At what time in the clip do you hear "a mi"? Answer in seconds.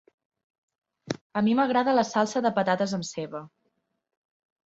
1.41-1.53